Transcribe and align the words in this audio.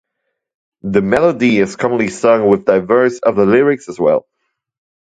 The 0.81 1.03
melody 1.03 1.59
is 1.59 1.75
commonly 1.75 2.07
sung 2.09 2.49
with 2.49 2.65
diverse 2.65 3.19
other 3.21 3.45
lyrics 3.45 3.87
as 3.87 3.99
well. 3.99 4.25